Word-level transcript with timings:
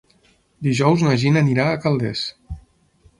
Dijous 0.67 1.03
na 1.07 1.13
Gina 1.23 1.43
anirà 1.45 1.65
a 1.69 1.75
Calders. 1.83 2.25